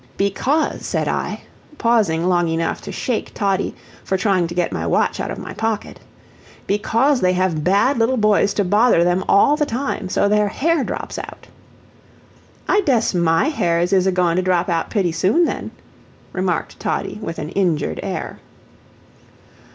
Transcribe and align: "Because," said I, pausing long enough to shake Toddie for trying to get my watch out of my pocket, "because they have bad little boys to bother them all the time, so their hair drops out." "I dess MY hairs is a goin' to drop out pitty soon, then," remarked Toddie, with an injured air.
"Because," 0.17 0.83
said 0.83 1.07
I, 1.07 1.41
pausing 1.77 2.25
long 2.27 2.47
enough 2.47 2.81
to 2.81 2.91
shake 2.91 3.35
Toddie 3.35 3.75
for 4.03 4.17
trying 4.17 4.47
to 4.47 4.55
get 4.55 4.71
my 4.71 4.87
watch 4.87 5.19
out 5.19 5.29
of 5.29 5.37
my 5.37 5.53
pocket, 5.53 5.99
"because 6.65 7.21
they 7.21 7.33
have 7.33 7.63
bad 7.63 7.99
little 7.99 8.17
boys 8.17 8.55
to 8.55 8.63
bother 8.63 9.03
them 9.03 9.23
all 9.29 9.55
the 9.55 9.65
time, 9.67 10.09
so 10.09 10.27
their 10.27 10.47
hair 10.47 10.83
drops 10.83 11.19
out." 11.19 11.45
"I 12.67 12.81
dess 12.81 13.13
MY 13.13 13.49
hairs 13.49 13.93
is 13.93 14.07
a 14.07 14.11
goin' 14.11 14.37
to 14.37 14.41
drop 14.41 14.69
out 14.69 14.89
pitty 14.89 15.11
soon, 15.11 15.45
then," 15.45 15.69
remarked 16.33 16.79
Toddie, 16.79 17.19
with 17.21 17.37
an 17.37 17.49
injured 17.49 17.99
air. 18.01 18.39